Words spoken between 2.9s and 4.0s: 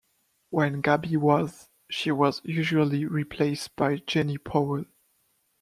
replaced by